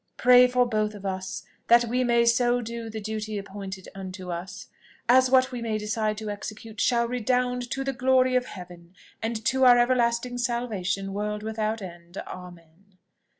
[0.17, 4.67] pray for both of us, that we may so do the duty appointed unto us,
[5.07, 9.45] as what we may decide to execute shall redound to the glory of heaven, and
[9.45, 12.97] to our everlasting salvation, world without end, amen!"